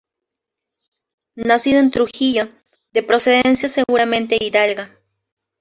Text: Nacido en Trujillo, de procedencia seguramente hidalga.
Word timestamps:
Nacido 1.35 1.79
en 1.79 1.91
Trujillo, 1.91 2.49
de 2.91 3.03
procedencia 3.03 3.69
seguramente 3.69 4.35
hidalga. 4.43 4.89